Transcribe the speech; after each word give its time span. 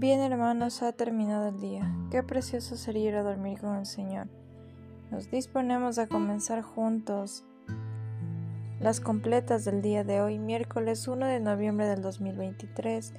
Bien 0.00 0.20
hermanos, 0.20 0.82
ha 0.82 0.92
terminado 0.92 1.48
el 1.48 1.60
día. 1.60 1.94
Qué 2.10 2.22
precioso 2.22 2.74
sería 2.78 3.08
ir 3.10 3.16
a 3.16 3.22
dormir 3.22 3.60
con 3.60 3.76
el 3.76 3.84
Señor. 3.84 4.28
Nos 5.10 5.30
disponemos 5.30 5.98
a 5.98 6.06
comenzar 6.06 6.62
juntos 6.62 7.44
las 8.80 9.00
completas 9.02 9.66
del 9.66 9.82
día 9.82 10.02
de 10.02 10.22
hoy, 10.22 10.38
miércoles 10.38 11.06
1 11.06 11.26
de 11.26 11.40
noviembre 11.40 11.86
del 11.86 12.00
2023, 12.00 13.12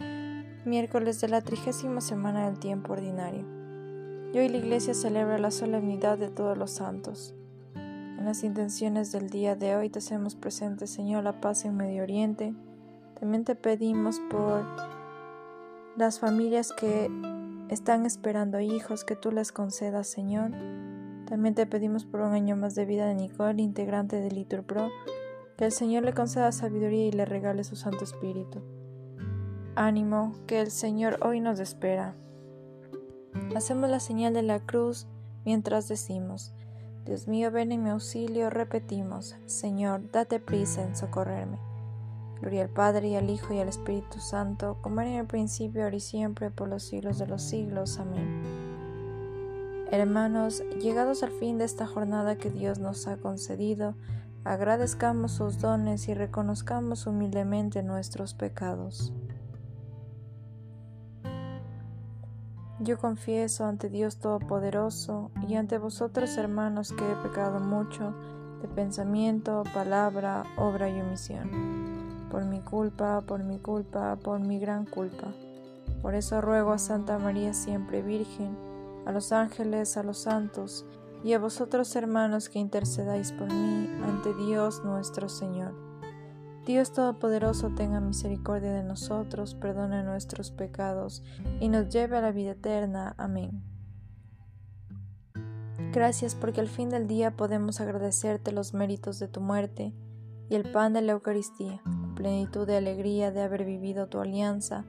miércoles 0.66 1.22
de 1.22 1.28
la 1.28 1.42
trigésima 1.42 2.02
semana 2.02 2.48
del 2.50 2.58
tiempo 2.58 2.94
ordinario. 2.94 3.46
Y 4.34 4.40
hoy 4.40 4.50
la 4.50 4.58
Iglesia 4.58 4.96
celebra 4.96 5.38
la 5.38 5.52
solemnidad 5.52 6.18
de 6.18 6.30
todos 6.30 6.58
los 6.58 6.72
santos. 6.72 7.36
En 7.76 8.26
las 8.26 8.44
intenciones 8.44 9.12
del 9.12 9.30
día 9.30 9.56
de 9.56 9.76
hoy 9.76 9.92
te 9.92 10.00
hacemos 10.00 10.34
presente, 10.34 10.88
Señor, 10.88 11.26
la 11.26 11.42
paz 11.42 11.64
en 11.64 11.78
Medio 11.78 12.02
Oriente. 12.02 12.56
También 13.20 13.44
te 13.44 13.54
pedimos 13.54 14.20
por 14.32 14.66
las 15.98 16.20
familias 16.20 16.72
que 16.72 17.10
están 17.70 18.06
esperando 18.06 18.60
hijos, 18.60 19.04
que 19.04 19.16
tú 19.16 19.32
les 19.32 19.52
concedas, 19.52 20.08
Señor. 20.08 20.52
También 21.26 21.56
te 21.56 21.66
pedimos 21.66 22.06
por 22.06 22.22
un 22.22 22.34
año 22.34 22.56
más 22.56 22.76
de 22.76 22.86
vida 22.86 23.08
de 23.08 23.16
Nicole, 23.16 23.62
integrante 23.62 24.20
de 24.20 24.32
Litur 24.32 24.64
Pro, 24.64 24.90
que 25.58 25.66
el 25.66 25.72
Señor 25.72 26.04
le 26.04 26.14
conceda 26.14 26.52
sabiduría 26.52 27.08
y 27.08 27.12
le 27.12 27.26
regale 27.26 27.64
su 27.64 27.76
Santo 27.76 28.04
Espíritu. 28.04 28.62
Ánimo, 29.76 30.34
que 30.48 30.60
el 30.60 30.72
Señor 30.72 31.20
hoy 31.22 31.40
nos 31.40 31.60
espera. 31.60 32.16
Hacemos 33.56 33.90
la 33.90 34.02
señal 34.02 34.34
de 34.34 34.44
la 34.44 34.60
cruz 34.60 35.08
mientras 35.46 35.88
decimos, 35.88 36.54
Dios 37.06 37.28
mío, 37.28 37.52
ven 37.52 37.72
en 37.72 37.84
mi 37.84 37.90
auxilio, 37.90 38.50
repetimos, 38.50 39.36
Señor, 39.46 40.12
date 40.12 40.40
prisa 40.40 40.84
en 40.84 40.96
socorrerme. 40.96 41.71
Gloria 42.42 42.64
al 42.64 42.70
Padre 42.70 43.10
y 43.10 43.16
al 43.16 43.30
Hijo 43.30 43.54
y 43.54 43.60
al 43.60 43.68
Espíritu 43.68 44.20
Santo, 44.20 44.78
como 44.82 45.00
era 45.02 45.12
en 45.12 45.18
el 45.18 45.28
principio, 45.28 45.84
ahora 45.84 45.96
y 45.96 46.00
siempre, 46.00 46.50
por 46.50 46.68
los 46.68 46.82
siglos 46.82 47.20
de 47.20 47.28
los 47.28 47.44
siglos. 47.44 48.00
Amén. 48.00 48.42
Hermanos, 49.92 50.64
llegados 50.82 51.22
al 51.22 51.30
fin 51.32 51.60
de 51.60 51.66
esta 51.66 51.86
jornada 51.86 52.38
que 52.38 52.50
Dios 52.50 52.80
nos 52.80 53.08
ha 53.08 53.18
concedido, 53.18 53.94
agradezcamos 54.44 55.34
sus 55.34 55.60
dones 55.60 56.08
y 56.08 56.16
reconozcamos 56.16 57.06
humildemente 57.06 57.84
nuestros 57.84 58.34
pecados. 58.34 59.14
Yo 62.80 62.98
confieso 62.98 63.66
ante 63.66 63.90
Dios 63.90 64.18
Todopoderoso 64.18 65.30
y 65.48 65.54
ante 65.54 65.78
vosotros, 65.78 66.36
hermanos, 66.38 66.92
que 66.92 67.12
he 67.12 67.16
pecado 67.18 67.60
mucho 67.60 68.16
de 68.64 68.68
pensamiento, 68.68 69.62
palabra, 69.76 70.44
obra 70.58 70.90
y 70.90 71.00
omisión 71.00 72.11
por 72.32 72.46
mi 72.46 72.62
culpa, 72.62 73.22
por 73.22 73.44
mi 73.44 73.60
culpa, 73.60 74.16
por 74.16 74.40
mi 74.40 74.58
gran 74.58 74.86
culpa. 74.86 75.28
Por 76.02 76.16
eso 76.16 76.40
ruego 76.40 76.72
a 76.72 76.78
Santa 76.78 77.20
María 77.20 77.54
siempre 77.54 78.02
Virgen, 78.02 78.58
a 79.06 79.12
los 79.12 79.34
ángeles, 79.34 79.98
a 79.98 80.04
los 80.04 80.20
santos, 80.20 80.86
y 81.24 81.34
a 81.34 81.40
vosotros 81.40 81.96
hermanos 81.96 82.50
que 82.50 82.58
intercedáis 82.58 83.34
por 83.34 83.54
mí 83.54 83.88
ante 84.04 84.34
Dios 84.34 84.84
nuestro 84.84 85.30
Señor. 85.30 85.76
Dios 86.66 86.94
Todopoderoso 86.94 87.70
tenga 87.76 88.00
misericordia 88.00 88.72
de 88.72 88.84
nosotros, 88.84 89.54
perdone 89.54 90.02
nuestros 90.04 90.52
pecados 90.52 91.24
y 91.60 91.68
nos 91.68 91.90
lleve 91.90 92.18
a 92.18 92.22
la 92.22 92.32
vida 92.32 92.52
eterna. 92.52 93.14
Amén. 93.18 93.62
Gracias 95.92 96.36
porque 96.36 96.62
al 96.62 96.70
fin 96.70 96.90
del 96.90 97.08
día 97.08 97.36
podemos 97.36 97.82
agradecerte 97.82 98.52
los 98.52 98.74
méritos 98.74 99.20
de 99.20 99.28
tu 99.28 99.42
muerte 99.42 99.94
y 100.50 100.56
el 100.56 100.72
pan 100.72 100.94
de 100.94 101.02
la 101.02 101.12
Eucaristía 101.12 101.82
plenitud 102.22 102.68
de 102.68 102.78
alegría 102.78 103.32
de 103.32 103.42
haber 103.42 103.66
vivido 103.66 104.06
tu 104.06 104.20
alianza, 104.20 104.86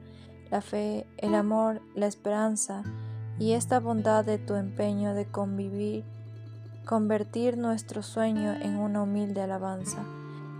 la 0.51 0.61
fe, 0.61 1.07
el 1.17 1.33
amor, 1.33 1.81
la 1.95 2.05
esperanza 2.05 2.83
y 3.39 3.53
esta 3.53 3.79
bondad 3.79 4.23
de 4.23 4.37
tu 4.37 4.53
empeño 4.53 5.15
de 5.15 5.25
convivir, 5.25 6.03
convertir 6.85 7.57
nuestro 7.57 8.03
sueño 8.03 8.53
en 8.53 8.77
una 8.77 9.01
humilde 9.01 9.41
alabanza. 9.41 10.03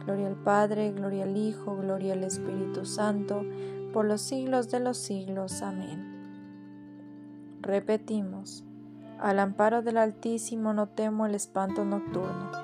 Gloria 0.04 0.26
al 0.26 0.36
Padre, 0.36 0.92
gloria 0.94 1.26
al 1.26 1.38
Hijo, 1.38 1.78
gloria 1.78 2.14
al 2.14 2.24
Espíritu 2.24 2.86
Santo, 2.86 3.46
por 3.94 4.06
los 4.06 4.22
siglos 4.24 4.72
de 4.72 4.80
los 4.80 4.98
siglos. 4.98 5.62
Amén. 5.62 6.10
Repetimos, 7.62 8.64
al 9.20 9.38
amparo 9.38 9.84
del 9.84 9.98
Altísimo 9.98 10.74
no 10.74 10.88
temo 10.88 11.28
el 11.28 11.36
espanto 11.36 11.86
nocturno 11.86 12.63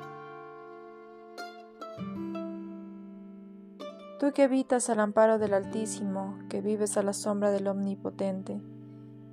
Que 4.34 4.44
habitas 4.44 4.90
al 4.90 5.00
amparo 5.00 5.40
del 5.40 5.54
Altísimo, 5.54 6.38
que 6.50 6.62
vives 6.62 6.98
a 6.98 7.02
la 7.02 7.14
sombra 7.14 7.50
del 7.50 7.68
Omnipotente, 7.68 8.62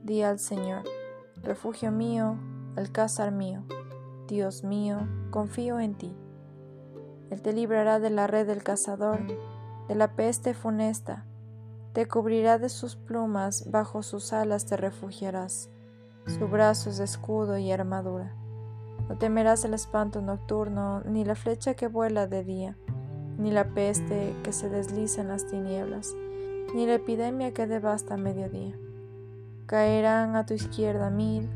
di 0.03 0.23
al 0.23 0.39
Señor, 0.39 0.85
refugio 1.43 1.93
mío, 1.93 2.39
alcázar 2.77 3.31
mío, 3.31 3.63
Dios 4.27 4.65
mío, 4.65 5.07
confío 5.31 5.79
en 5.81 5.97
ti. 5.97 6.17
Él 7.31 7.43
te 7.43 7.53
librará 7.53 8.01
de 8.01 8.11
la 8.11 8.27
red 8.27 8.47
del 8.47 8.65
cazador, 8.65 9.21
de 9.87 9.95
la 9.95 10.17
peste 10.17 10.55
funesta, 10.55 11.27
te 11.93 12.09
cubrirá 12.09 12.59
de 12.59 12.71
sus 12.71 12.97
plumas, 12.97 13.71
bajo 13.71 14.03
sus 14.03 14.33
alas 14.33 14.65
te 14.65 14.77
refugiarás, 14.77 15.71
su 16.27 16.49
brazo 16.49 16.91
es 16.91 17.01
escudo 17.01 17.59
y 17.59 17.71
armadura. 17.71 18.35
No 19.09 19.19
temerás 19.19 19.65
el 19.67 19.75
espanto 19.75 20.23
nocturno, 20.23 21.03
ni 21.03 21.25
la 21.25 21.37
flecha 21.37 21.75
que 21.75 21.87
vuela 21.87 22.27
de 22.27 22.43
día 22.43 22.77
ni 23.39 23.51
la 23.51 23.69
peste 23.75 24.35
que 24.43 24.53
se 24.53 24.69
desliza 24.69 25.21
en 25.21 25.29
las 25.29 25.47
tinieblas, 25.47 26.15
ni 26.75 26.87
la 26.87 26.95
epidemia 26.95 27.53
que 27.53 27.67
devasta 27.67 28.15
a 28.15 28.17
mediodía. 28.17 28.75
Caerán 29.67 30.37
a 30.37 30.47
tu 30.47 30.55
izquierda 30.55 31.11
mil, 31.11 31.49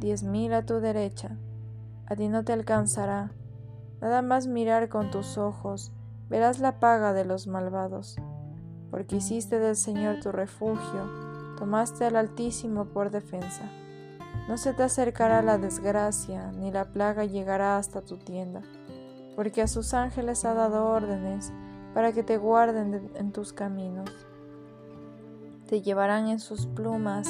diez 0.00 0.22
mil 0.22 0.52
a 0.52 0.64
tu 0.64 0.80
derecha, 0.80 1.36
a 2.06 2.14
ti 2.16 2.28
no 2.28 2.44
te 2.44 2.52
alcanzará. 2.52 3.32
Nada 4.00 4.22
más 4.22 4.46
mirar 4.46 4.88
con 4.88 5.10
tus 5.10 5.38
ojos, 5.38 5.92
verás 6.28 6.58
la 6.58 6.78
paga 6.78 7.12
de 7.12 7.24
los 7.24 7.46
malvados, 7.46 8.16
porque 8.90 9.16
hiciste 9.16 9.58
del 9.58 9.76
Señor 9.76 10.20
tu 10.20 10.30
refugio, 10.30 11.10
tomaste 11.58 12.04
al 12.04 12.16
Altísimo 12.16 12.86
por 12.86 13.10
defensa. 13.10 13.70
No 14.48 14.58
se 14.58 14.74
te 14.74 14.82
acercará 14.82 15.40
la 15.40 15.56
desgracia, 15.56 16.52
ni 16.52 16.70
la 16.70 16.84
plaga 16.84 17.24
llegará 17.24 17.78
hasta 17.78 18.02
tu 18.02 18.18
tienda 18.18 18.62
porque 19.36 19.62
a 19.62 19.66
sus 19.66 19.94
ángeles 19.94 20.44
ha 20.44 20.54
dado 20.54 20.86
órdenes 20.86 21.52
para 21.92 22.12
que 22.12 22.22
te 22.22 22.36
guarden 22.36 23.10
en 23.14 23.32
tus 23.32 23.52
caminos. 23.52 24.10
Te 25.68 25.82
llevarán 25.82 26.28
en 26.28 26.40
sus 26.40 26.66
plumas 26.66 27.28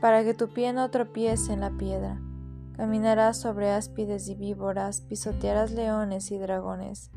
para 0.00 0.22
que 0.22 0.34
tu 0.34 0.48
pie 0.48 0.72
no 0.72 0.90
tropiece 0.90 1.52
en 1.52 1.60
la 1.60 1.70
piedra. 1.70 2.20
Caminarás 2.76 3.40
sobre 3.40 3.70
áspides 3.70 4.28
y 4.28 4.34
víboras, 4.34 5.00
pisotearás 5.00 5.72
leones 5.72 6.30
y 6.30 6.38
dragones. 6.38 7.10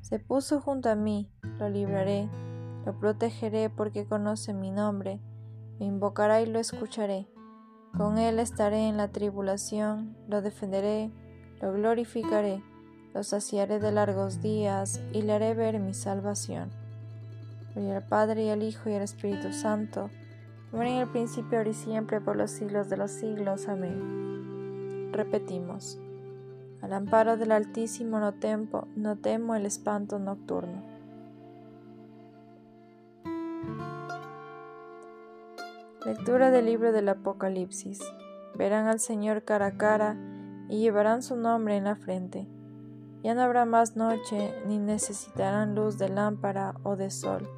Se 0.00 0.18
puso 0.18 0.60
junto 0.60 0.88
a 0.88 0.94
mí, 0.94 1.30
lo 1.58 1.68
libraré, 1.68 2.28
lo 2.84 2.98
protegeré 2.98 3.70
porque 3.70 4.06
conoce 4.06 4.54
mi 4.54 4.70
nombre, 4.70 5.20
me 5.78 5.86
invocará 5.86 6.40
y 6.40 6.46
lo 6.46 6.58
escucharé. 6.58 7.28
Con 7.96 8.18
él 8.18 8.38
estaré 8.38 8.88
en 8.88 8.96
la 8.96 9.08
tribulación, 9.08 10.16
lo 10.28 10.42
defenderé 10.42 11.12
lo 11.60 11.72
glorificaré, 11.72 12.62
lo 13.14 13.22
saciaré 13.22 13.78
de 13.78 13.92
largos 13.92 14.42
días 14.42 15.00
y 15.12 15.22
le 15.22 15.32
haré 15.32 15.54
ver 15.54 15.78
mi 15.78 15.94
salvación. 15.94 16.70
Gloria 17.74 17.98
al 17.98 18.06
Padre 18.06 18.44
y 18.44 18.50
al 18.50 18.62
Hijo 18.62 18.90
y 18.90 18.94
al 18.94 19.02
Espíritu 19.02 19.52
Santo, 19.52 20.10
como 20.70 20.82
en 20.82 20.94
el 20.94 21.08
principio, 21.08 21.58
ahora 21.58 21.70
y 21.70 21.74
siempre, 21.74 22.20
por 22.20 22.36
los 22.36 22.50
siglos 22.50 22.88
de 22.90 22.96
los 22.96 23.10
siglos. 23.10 23.68
Amén. 23.68 25.10
Repetimos. 25.12 25.98
Al 26.82 26.92
amparo 26.92 27.36
del 27.36 27.52
Altísimo 27.52 28.20
no, 28.20 28.34
temo, 28.34 28.86
no 28.96 29.16
temo 29.16 29.54
el 29.54 29.64
espanto 29.64 30.18
nocturno. 30.18 30.82
Lectura 36.04 36.50
del 36.50 36.66
libro 36.66 36.92
del 36.92 37.08
Apocalipsis. 37.08 38.00
Verán 38.54 38.86
al 38.86 39.00
Señor 39.00 39.42
cara 39.42 39.66
a 39.66 39.76
cara 39.76 40.16
y 40.68 40.78
llevarán 40.80 41.22
su 41.22 41.36
nombre 41.36 41.76
en 41.76 41.84
la 41.84 41.96
frente. 41.96 42.48
Ya 43.22 43.34
no 43.34 43.42
habrá 43.42 43.64
más 43.64 43.96
noche, 43.96 44.54
ni 44.66 44.78
necesitarán 44.78 45.74
luz 45.74 45.98
de 45.98 46.08
lámpara 46.08 46.74
o 46.82 46.96
de 46.96 47.10
sol, 47.10 47.48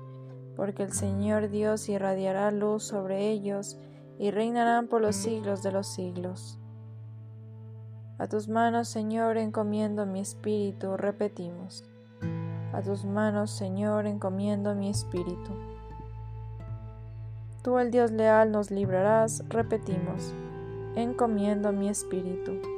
porque 0.57 0.83
el 0.83 0.93
Señor 0.93 1.51
Dios 1.51 1.89
irradiará 1.89 2.51
luz 2.51 2.85
sobre 2.85 3.29
ellos 3.29 3.79
y 4.19 4.31
reinarán 4.31 4.89
por 4.89 5.03
los 5.03 5.17
siglos 5.17 5.63
de 5.63 5.73
los 5.73 5.87
siglos. 5.87 6.59
A 8.19 8.27
tus 8.27 8.49
manos, 8.49 8.89
Señor, 8.89 9.37
encomiendo 9.37 10.07
mi 10.07 10.21
espíritu, 10.21 10.97
repetimos. 10.97 11.85
A 12.73 12.83
tus 12.83 13.05
manos, 13.05 13.51
Señor, 13.51 14.07
encomiendo 14.07 14.75
mi 14.75 14.91
espíritu. 14.91 15.53
Tú, 17.63 17.79
el 17.79 17.91
Dios 17.91 18.11
leal, 18.11 18.51
nos 18.51 18.71
librarás, 18.71 19.45
repetimos. 19.49 20.35
Encomiendo 20.97 21.73
mi 21.73 21.89
espíritu. 21.89 22.78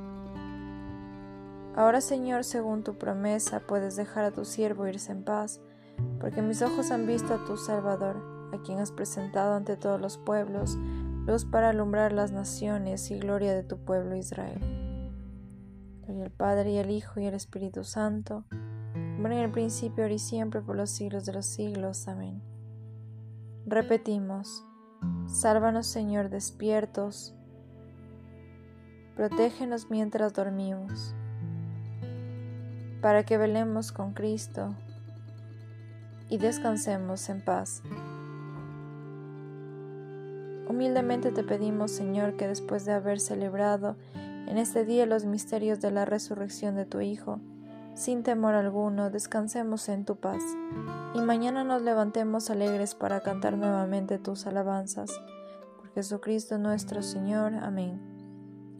Ahora 1.75 2.01
Señor, 2.01 2.43
según 2.43 2.83
tu 2.83 2.97
promesa, 2.97 3.61
puedes 3.61 3.95
dejar 3.95 4.25
a 4.25 4.31
tu 4.31 4.43
siervo 4.43 4.87
irse 4.87 5.11
en 5.11 5.23
paz, 5.23 5.61
porque 6.19 6.41
mis 6.41 6.61
ojos 6.61 6.91
han 6.91 7.07
visto 7.07 7.33
a 7.33 7.45
tu 7.45 7.55
Salvador, 7.55 8.49
a 8.53 8.61
quien 8.61 8.79
has 8.79 8.91
presentado 8.91 9.53
ante 9.53 9.77
todos 9.77 10.01
los 10.01 10.17
pueblos, 10.17 10.77
luz 11.25 11.45
para 11.45 11.69
alumbrar 11.69 12.11
las 12.11 12.31
naciones 12.31 13.09
y 13.11 13.19
gloria 13.19 13.53
de 13.53 13.63
tu 13.63 13.77
pueblo 13.77 14.15
Israel. 14.15 14.59
Gloria 16.01 16.25
al 16.25 16.31
Padre 16.31 16.71
y 16.71 16.77
al 16.79 16.89
Hijo 16.89 17.19
y 17.19 17.27
al 17.27 17.35
Espíritu 17.35 17.83
Santo, 17.83 18.45
como 18.91 19.27
en 19.27 19.33
el 19.43 19.51
principio, 19.51 20.03
ahora 20.03 20.15
y 20.15 20.19
siempre, 20.19 20.61
por 20.61 20.75
los 20.75 20.89
siglos 20.89 21.25
de 21.25 21.33
los 21.33 21.45
siglos. 21.45 22.07
Amén. 22.07 22.41
Repetimos, 23.65 24.65
sálvanos 25.27 25.87
Señor 25.87 26.29
despiertos, 26.29 27.35
protégenos 29.15 29.89
mientras 29.89 30.33
dormimos, 30.33 31.15
para 33.01 33.23
que 33.23 33.37
velemos 33.37 33.91
con 33.91 34.13
Cristo 34.13 34.75
y 36.29 36.37
descansemos 36.37 37.27
en 37.29 37.41
paz. 37.41 37.81
Humildemente 40.69 41.31
te 41.31 41.43
pedimos, 41.43 41.91
Señor, 41.91 42.37
que 42.37 42.47
después 42.47 42.85
de 42.85 42.93
haber 42.93 43.19
celebrado 43.19 43.97
en 44.47 44.57
este 44.57 44.85
día 44.85 45.05
los 45.05 45.25
misterios 45.25 45.81
de 45.81 45.91
la 45.91 46.05
resurrección 46.05 46.75
de 46.75 46.85
tu 46.85 47.01
Hijo, 47.01 47.39
sin 47.93 48.23
temor 48.23 48.53
alguno, 48.53 49.09
descansemos 49.09 49.89
en 49.89 50.05
tu 50.05 50.15
paz, 50.15 50.41
y 51.13 51.19
mañana 51.19 51.65
nos 51.65 51.81
levantemos 51.81 52.49
alegres 52.49 52.95
para 52.95 53.19
cantar 53.19 53.57
nuevamente 53.57 54.17
tus 54.17 54.47
alabanzas. 54.47 55.11
Por 55.77 55.93
Jesucristo 55.93 56.57
nuestro 56.57 57.03
Señor. 57.03 57.53
Amén. 57.55 58.10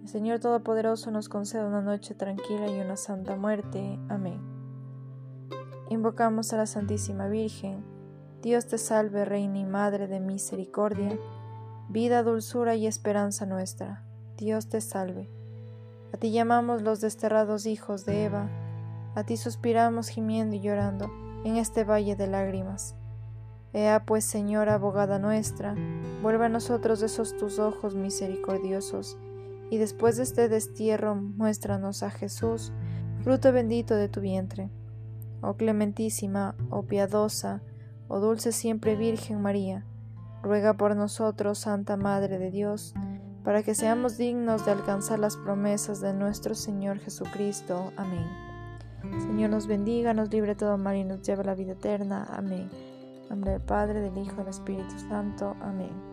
El 0.02 0.08
Señor 0.08 0.40
Todopoderoso 0.40 1.12
nos 1.12 1.30
conceda 1.30 1.66
una 1.66 1.82
noche 1.82 2.16
tranquila 2.16 2.68
y 2.68 2.80
una 2.80 2.98
santa 2.98 3.36
muerte. 3.36 4.00
Amén. 4.10 4.40
Invocamos 5.90 6.54
a 6.54 6.58
la 6.58 6.66
Santísima 6.66 7.28
Virgen. 7.28 7.84
Dios 8.42 8.68
te 8.68 8.78
salve, 8.78 9.26
Reina 9.26 9.60
y 9.60 9.66
Madre 9.66 10.08
de 10.08 10.20
Misericordia 10.20 11.18
vida, 11.92 12.24
dulzura 12.24 12.76
y 12.76 12.88
esperanza 12.88 13.46
nuestra. 13.46 14.02
Dios 14.38 14.70
te 14.70 14.80
salve. 14.80 15.30
A 16.14 16.18
ti 16.18 16.32
llamamos 16.32 16.82
los 16.82 17.02
desterrados 17.02 17.66
hijos 17.66 18.06
de 18.06 18.24
Eva, 18.24 18.50
a 19.14 19.26
ti 19.26 19.36
suspiramos 19.36 20.08
gimiendo 20.08 20.56
y 20.56 20.62
llorando 20.62 21.12
en 21.44 21.58
este 21.58 21.84
valle 21.84 22.16
de 22.16 22.28
lágrimas. 22.28 22.96
Ea 23.74 24.06
pues, 24.06 24.24
Señora, 24.24 24.76
abogada 24.76 25.20
nuestra, 25.20 25.76
vuelve 26.22 26.46
a 26.46 26.50
nosotros 26.50 27.02
esos 27.02 27.36
tus 27.38 27.60
ojos 27.60 27.96
misericordiosos, 27.96 29.18
y 29.72 29.78
después 29.78 30.18
de 30.18 30.24
este 30.24 30.50
destierro 30.50 31.16
muéstranos 31.16 32.04
a 32.04 32.12
Jesús, 32.12 32.74
fruto 33.24 33.54
bendito 33.54 33.96
de 33.96 34.10
tu 34.10 34.20
vientre. 34.20 34.70
Oh 35.42 35.56
clementísima, 35.56 36.56
oh 36.70 36.84
piadosa, 36.84 37.64
oh 38.10 38.20
dulce 38.20 38.52
siempre 38.52 38.98
Virgen 38.98 39.42
María, 39.42 39.86
ruega 40.44 40.74
por 40.74 40.98
nosotros, 40.98 41.60
Santa 41.60 41.96
Madre 41.96 42.38
de 42.38 42.52
Dios, 42.52 42.94
para 43.46 43.64
que 43.64 43.74
seamos 43.74 44.18
dignos 44.18 44.66
de 44.66 44.74
alcanzar 44.74 45.20
las 45.20 45.38
promesas 45.38 46.02
de 46.02 46.14
nuestro 46.14 46.54
Señor 46.54 47.00
Jesucristo. 47.00 47.94
Amén. 47.96 48.28
Señor 49.22 49.52
nos 49.52 49.68
bendiga, 49.68 50.14
nos 50.14 50.30
libre 50.32 50.54
todo 50.54 50.78
mal 50.78 50.98
y 50.98 51.06
nos 51.06 51.22
lleve 51.22 51.44
a 51.44 51.46
la 51.46 51.56
vida 51.56 51.72
eterna. 51.72 52.28
Amén. 52.30 52.70
En 53.24 53.30
nombre 53.30 53.52
del 53.54 53.62
Padre, 53.62 54.02
del 54.02 54.18
Hijo 54.18 54.34
y 54.34 54.38
del 54.40 54.48
Espíritu 54.50 55.00
Santo. 55.08 55.56
Amén. 55.62 56.11